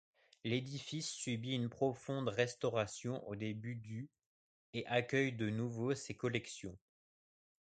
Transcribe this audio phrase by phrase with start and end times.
[0.43, 4.09] L’édifice subit une profonde restauration au début du
[4.73, 6.75] et accueille de nouveau ses collections.